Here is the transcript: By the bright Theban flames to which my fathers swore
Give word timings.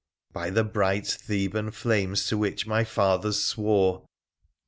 By 0.33 0.49
the 0.49 0.63
bright 0.63 1.05
Theban 1.05 1.69
flames 1.69 2.25
to 2.29 2.37
which 2.39 2.65
my 2.65 2.83
fathers 2.83 3.45
swore 3.45 4.07